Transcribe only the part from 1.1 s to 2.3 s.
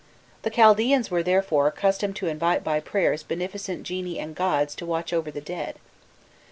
were, therefore, accustomed to